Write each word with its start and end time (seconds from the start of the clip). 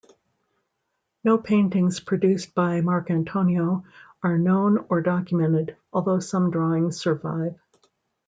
No 1.23 1.37
paintings 1.37 1.99
produced 1.99 2.55
by 2.55 2.81
Marcantonio 2.81 3.83
are 4.23 4.39
known 4.39 4.83
or 4.89 4.99
documented, 5.01 5.77
although 5.93 6.17
some 6.19 6.49
drawings 6.49 6.99
survive. 6.99 7.53